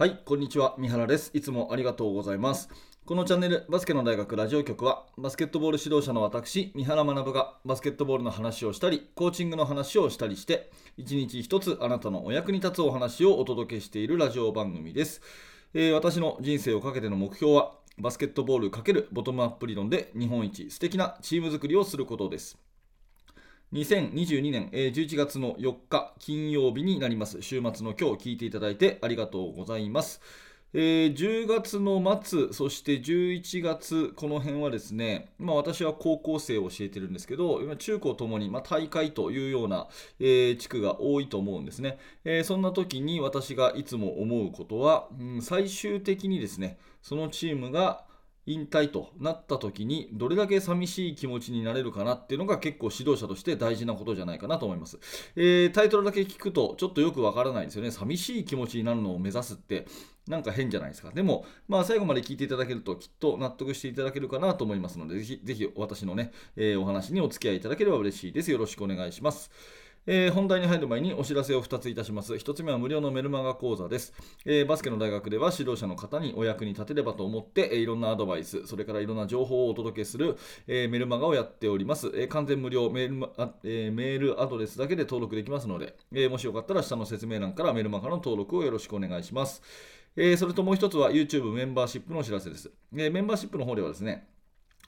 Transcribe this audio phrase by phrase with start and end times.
[0.00, 0.76] はい、こんにちは。
[0.78, 1.30] 三原です。
[1.34, 2.70] いつもありがとうございます。
[3.04, 15.20] このチャンネル、バスケの大学ラジオ局は、バスケットボール指導者の私、三原学がバスケットボールの話をしたり、コーチングの話をしたりして、一日一つあなたのお役に立つお話をお届けしているラジオ番組です。
[15.74, 22.56] えー私の人生をかけての目標は、バスケットボール×ボトムアップ理論で日本一素敵なチーム作りをすることです。
[23.72, 27.40] 2022年11月の4日金曜日になります。
[27.40, 30.20] 週末の今日聞いていただいてありがとうございます、
[30.72, 39.86] えー10月の末そして11月この辺はですね、まあ、私は高校生を教えてるんですけど中高ともに、まあ、大会というような、
[40.18, 48.04] えー地区が多いと思うんですね、えーそんな時に私がいつも思うことは、うん最終的にですねそのチームが
[48.52, 54.98] 引退となった時にどれだけ寂しい気持ちになれるかなっていうのが結構指導者として大事なことじゃないかなと思います、
[55.36, 57.90] えータイトルだけ聞くとちょっとよくわからないですよね。
[57.90, 59.86] 寂しい気持ちになるのを目指すって
[60.28, 61.10] なんか変じゃないですか。
[61.10, 68.50] でもまあ最後まで聞いていただけるときっと納得していただけるかなと思いますのでぜひぜひ私のね、えーお話にお付き合いいただければ嬉しいです。
[68.50, 69.50] よろしくお願いします。
[70.06, 72.32] えー本題に入る前にお知らせを2ついたします。
[72.34, 74.14] 1つ目は無料のメルマガ講座です、
[74.46, 82.10] えーバスケの大学では指導者の方にお役に立てればと思って、えーいろんなアドバイス、それからいろんな情報をお届けする、えメルマガをやっております。
[82.14, 83.30] え完全無料メール、
[83.64, 89.62] えメールアドレスだけで登録できますので、えもしよかったら下の説明欄からメルマガの登録をよろしくお願いします。
[90.16, 92.70] えそれともう一つは YouTube メンバーシップのお知らせです。
[92.96, 94.26] えメンバーシップの方ではですね、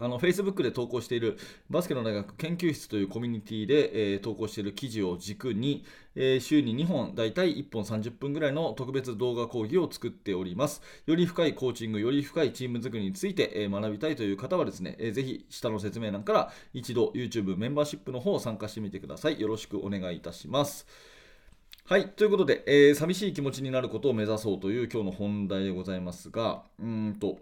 [0.00, 5.84] あの Facebook で投稿しているバスケの大学研究室というコミュニティで、えー投稿している記事を軸に、
[6.16, 10.80] えー週に2本、だいたい1本30分ぐらいの特別動画講義を作っております。
[11.04, 19.38] より深いコーチング、より深いチーム作りについて、えー学びたいという方はですね、えーぜひ下の説明欄から一度 YouTube メンバーシップの方を参加してみてください。
[19.38, 20.86] よろしくお願いいたします。
[21.84, 27.38] はい、ということで、えー寂しい気持ちになることを目指そうという今日の本題でございますが、うんと、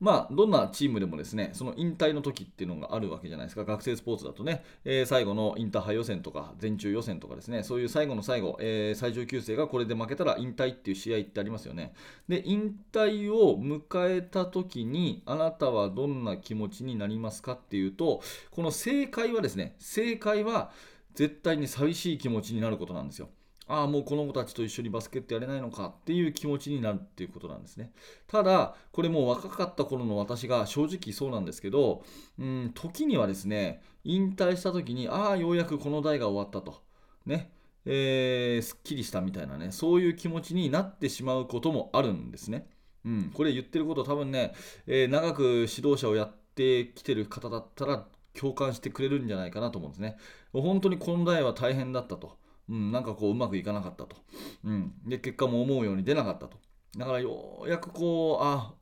[0.00, 3.64] まあ、どんなチームでもですね、その引退の時っていうのがあるわけじゃないですか。
[3.64, 11.94] 学生スポーツだとね、えー最後のインターハイ予選とか、全中予選とかですね、そういう最後の最後、えー最上級生がこれで負けたら引退っていう試合ってありますよね。
[12.28, 18.22] で、引退を迎えた時に、あなたはどんな気持ちになりますかっていうと、
[18.52, 20.70] この正解はですね、正解は
[21.14, 23.28] 絶対に寂しい気持ちになることなんですよ。
[23.68, 27.92] ああ、もうこの子たちと一緒にバスケットやれないのかっていう気持ちになるっていうことなんですね。
[28.26, 32.02] ただ、これもう若かった頃の私が正直そうなんですけど、
[32.38, 36.82] うん、時にはですね、引退した時に、ああ、ようやくこの代が終わったと。
[37.26, 37.52] ね。
[37.84, 42.68] えー、すっきりしたみたいなね、そういう気持ちになってしまうこともあるんですね。
[43.04, 44.52] うん、これ言ってること多分ね、
[44.86, 50.18] えー長く指導者をやってきてる方だったら共感してくれるんじゃないかなと思うんですね。
[50.52, 52.36] 本当にこの代は大変だったと。
[52.68, 54.16] うん、なんかこううまくいかなかったと。
[54.64, 56.58] うん、で、結果も思うように出なかったと。
[56.96, 58.74] だからようやくこう、あ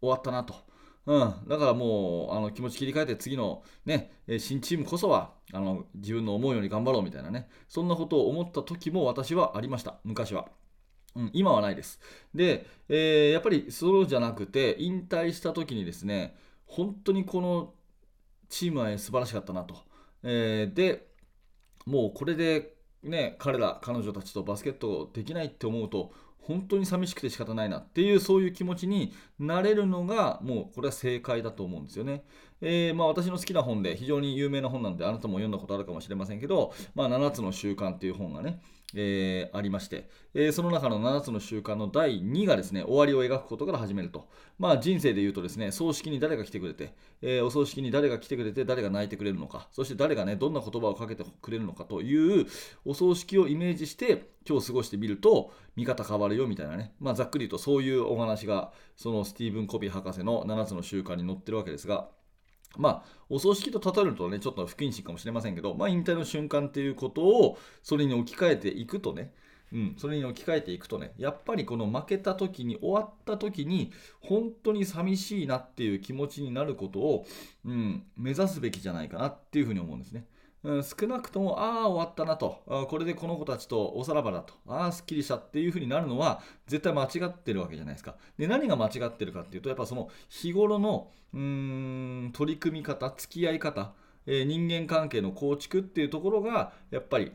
[0.00, 0.54] 終わったなと。
[1.06, 7.48] うん、だからもうあの気持ち切り替えて次の、ね、新チームこそはあの自分の思うように頑張ろうみたいなね。
[7.66, 10.00] そんなことを思った時も私はありました。
[10.04, 10.50] 昔は、
[11.16, 11.98] うん、今はないです。
[12.34, 16.36] で、えーやっぱりそうじゃなくて引退した時にですね
[16.66, 17.72] 本当にこの
[18.50, 19.76] チームは素晴らしかったなと、
[20.22, 21.08] えーで
[21.86, 26.12] もうこれでね彼ら彼女たちとバスケットできないって思うと
[26.48, 32.24] 本当に寂しくて仕方ないなっていうそういう気持ちになれるのがもうこれは正解だと思うんですよね。
[32.60, 38.60] えーまあ、私の好きな本で非常に有名な本なんであなたも読んだことあるかもしれませんけど「まあ、7つの習慣」っていう本がね、
[38.94, 44.28] えーありまして、えーその中の7つの習慣の第2がですね終わりを描くことから始めると、
[44.58, 52.46] まあ、人生で言うとですね葬式に誰が来てくれて、えーお葬式に誰が来てくれて誰が泣いてくれるのかそして誰がねどんな言葉をかけてくれるのかという
[52.84, 62.08] お葬式をイメージして今日過ごしてみると見方変わるよみたいなね、まあ、ざっくりとそういうお話がそのスティーブン・コビー博士の7つの習慣に載ってるわけですが
[62.76, 69.32] まあ、お葬式と例えるとね、ちょっと不謹慎かもしれませんけど、まあ、引退の瞬間っていうことを、それに置き換えていくとね、
[69.72, 77.26] うん、それに置き換えていくとね、やっぱりこの負けた時に、終わった時に、本当に寂しいなっていう気持ちになることを、
[77.64, 80.26] うん、目指すべきじゃないかなっていうふうに思うんですね。
[80.62, 88.16] 少なくとも、ああ、終わったなと、これでこの子たちとおさらばだと、ああ、すっきりしたっていうふうになるのは、絶対間違ってるわけじゃないですか。
[88.38, 93.92] で、何が間違ってるかっていうと、やっぱその日頃のうん取り組み方、付き合い方、
[94.26, 97.32] えー人間関係の構築っていうところが、やっぱり、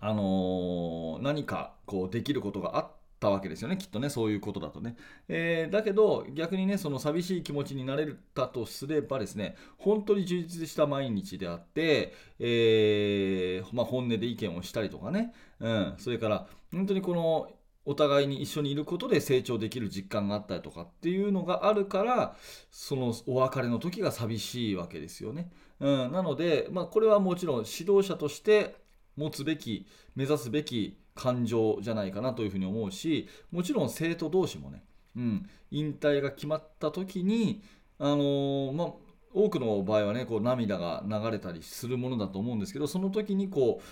[0.00, 2.90] あのー何かこうできることがあっ
[3.20, 4.96] たわけですよね、きっとね、そういうことだとね。
[5.28, 17.50] えーだけど、逆にね、その寂しい気持ちになれたとすればですね、本当に充実した毎日であって、えーまあ、本音で意見をしたりとかね、うん、それから、本当にこの
[17.84, 22.36] お互いに一緒にいることで成長できる実感があったりとかっていうのがあるから
[22.70, 25.50] そのお別れの時が寂しいわけですよね。
[25.80, 28.76] うん、なので、まあ、これはもちろん指導者として
[29.16, 34.82] 持つべき目指すべき感情じゃないかなというふうに思うしもちろん生徒同士もね、
[35.16, 37.62] うん、引退が決まった時に、
[37.98, 38.88] あのー、まあ、
[39.32, 43.82] 多くの場合はねこう涙が流れたりするものだと思うんですけどその時にこう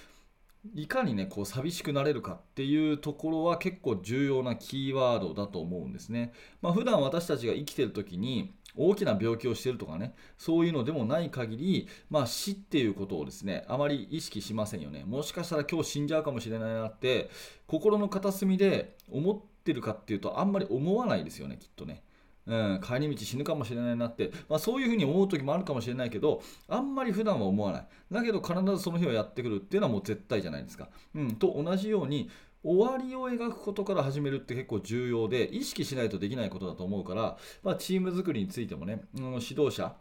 [0.74, 6.32] いかにねこう寂しくなれるかっていうところは結構重要なキーワードだと思うんですね。
[6.60, 15.04] まあ、普段私たちが生きてる時に大きな病気をしているとかねそういうのでもない限り、まあ、死っていうことをですねあまり意識しませんよね。
[15.04, 17.30] もしかしたら今日死んじゃうかもしれないなって
[17.66, 22.02] 心の片隅で思ってるかっていうとあんまり思わないですよねきっとね。
[22.46, 32.30] うん、帰り道死ぬかもしれないなって、まあ、そういうふうに思う時もあるかもしれないけどあんまり普段は思わないだけど必ずその日はやってくるっていうのはもう絶対じゃないですか、うん、と同じように
[32.64, 39.94] 終わりを描くことから始めるって結構重要で意識しないとできないことだと思うから、まあ、チーム作りについてもね、うん、指導者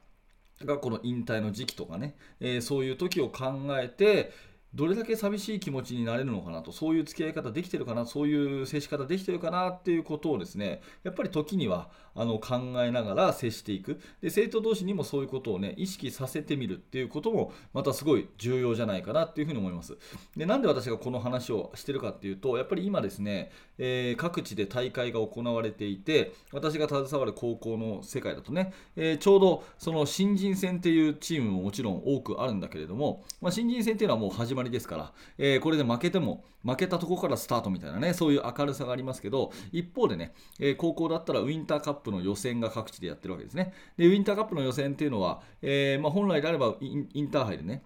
[0.65, 4.31] がこの引退の時期とかね、えー、そういう時を考えて、
[4.73, 19.97] どれだけ寂しい気持ちになれるのかなと、そういう付き合い方できてるかな、そういう接し方できてるかなっていうことをですね、やっぱり時にはあの考えながら接していくで、生徒同士にもそういうことをね、意識させてみるっていうことも、またすごい重要じゃないかなっていうふうに思います。
[20.35, 43.73] で、なんで私がこの話をしてるかっていうと、やっぱり今ですね、えー、各地で大会が行われていて、私が携わる高校の世界だとね、えー、ちょうどその新人戦っていうチームももちろん多くあるんだけれども、まあ、新人戦っていうのはもう始ままりですから、えー、これで負けても負けたとこからスタートみたいなねそういう明るさがありますけど一方でね、えー、高校だったらウィンターカップの予選が各地でやってるわけですね。
[43.97, 47.83] でウィンターカップの予選っていうのは、えー、まあ、本来であればインターハイでね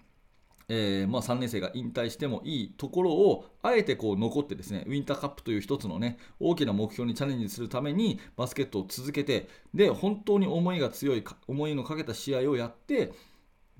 [0.74, 13.12] えー、まあ、3年生が引退してもいいところをあえてこう残ってですねウィンターカップという一つのね大きな目標にチャレンジするためにバスケットを続けてで本当に思いが強い思いのかけた試合をやって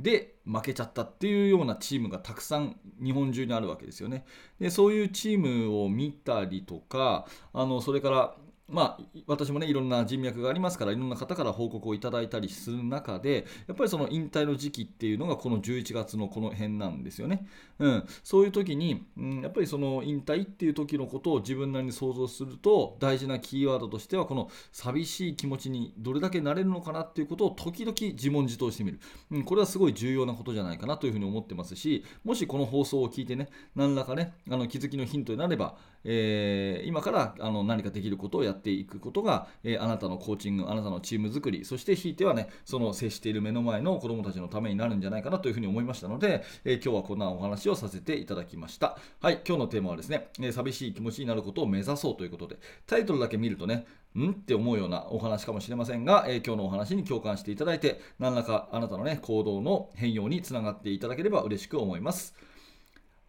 [0.02, 4.26] で負けちゃったっていうようなチームがたくさん日本中にあるわけですよね。
[4.60, 8.36] でそういうチームを見たりとかあのそれから
[8.72, 17.46] まあ、私もねいろんな人脈がありますからいろんな方から報告をいただいたりする中でやっぱりその引退の時期っていうのがこの11月のこの辺なんですよね、
[17.80, 29.00] うん、そういう時に、うん、やっぱりその引退っていう時のことを自分なりに想像すると大事なキーワードとしてはこの寂しい気持ちにどれだけなれるのかなっていうことを時々自問自答してみる、
[29.32, 48.98] うん、これはすごい重要なことじゃないかなというふうに思ってますしもしこの放送を聞いてね何らかねあの気づきのヒントになれば、えー、今からあの何かできることをやってっていくことが、えー、あなたのコーチング、あなたのチーム作り、そしてひいてはね、その接している目の前の子どもたちのためになるんじゃないかなというふうに思いましたので、えー、今日はこんなお話をさせていただきました。
[49.20, 53.86] はい、今日のテーマはですね、え寂しい気持ちになることを目指そうということで、タイトルだけ見るとね、
[54.18, 62.36] んって思うようなお話かもしれませんが、えー、今日のお話に共感していただいて、何らかあなたのね、行動の変容につながっていただければ嬉しく思います。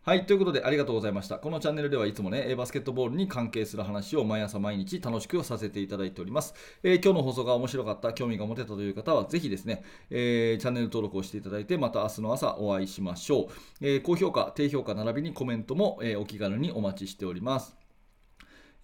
[0.04, 1.38] はい、ということでありがとうございました。
[1.38, 6.54] このチャンネルではいつもね、バスケットボールに関係する話を毎朝毎日楽しくさせていただいております。
[6.82, 13.46] えー、今日の放送が面白かった、興味が持てたという方は、ぜひですね、えー、チャンネル登録をしていただいて、また明日の朝お会いしましょう。
[13.80, 17.81] えー、高評価、低評価並びにコメントも、えお気軽にお待ちしております。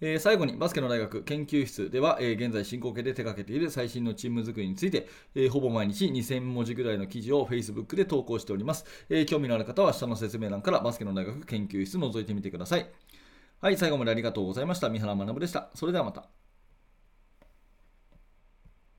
[0.01, 12.89] えー、最後にバスケの大学研究室では、えー、現在進行形で手掛けている最新のチーム作りについて、えー、ほぼ毎日2000文字ぐらいの記事を Facebook で投稿しております、え興味のある方は下の説明欄からバスケの大学研究室覗いてみてください。
[13.61, 14.89] はい最後までありがとうございました。
[14.89, 15.69] 三原学でした。
[15.75, 16.38] それではまた。